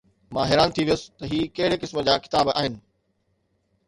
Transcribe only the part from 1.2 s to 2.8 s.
هي ڪهڙي قسم جا ڪتاب آهن.